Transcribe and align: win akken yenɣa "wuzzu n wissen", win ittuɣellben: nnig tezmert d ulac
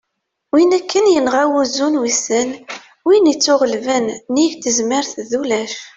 win 0.53 0.71
akken 0.79 1.05
yenɣa 1.13 1.43
"wuzzu 1.51 1.87
n 1.89 1.99
wissen", 2.01 2.49
win 3.07 3.31
ittuɣellben: 3.33 4.05
nnig 4.31 4.53
tezmert 4.63 5.11
d 5.29 5.31
ulac 5.39 5.73